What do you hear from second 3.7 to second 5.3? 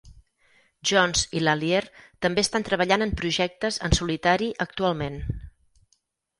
en solitari actualment.